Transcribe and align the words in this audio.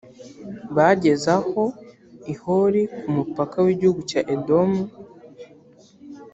bageze 0.75 1.29
aho 1.37 1.63
i 2.33 2.35
hori 2.41 2.81
ku 2.99 3.07
mupaka 3.15 3.57
w’igihugu 3.65 4.01
cya 4.09 4.21
edomu. 4.35 4.83